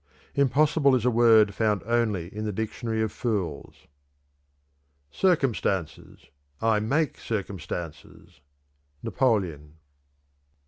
[0.33, 3.85] "Impossible is a word found only in the dictionary of fools."
[5.11, 6.31] "Circumstances!
[6.59, 8.41] I make circumstances!"
[9.05, 9.73] _Napoleon.